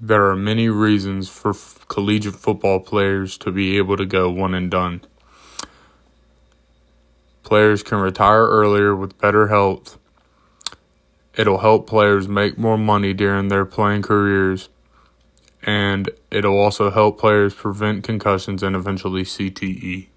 [0.00, 4.52] There are many reasons for f- collegiate football players to be able to go one
[4.52, 5.02] and done.
[7.44, 9.98] Players can retire earlier with better health.
[11.36, 14.68] It'll help players make more money during their playing careers.
[15.62, 20.08] And it'll also help players prevent concussions and eventually CTE.